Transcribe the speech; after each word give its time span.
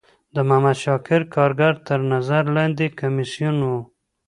د 0.35 0.35
محمد 0.47 0.77
شاکر 0.83 1.21
کارګر 1.35 1.73
تر 1.87 1.99
نظر 2.13 2.43
لاندی 2.55 2.87
کمیسیون 2.99 3.57
و. 3.69 3.73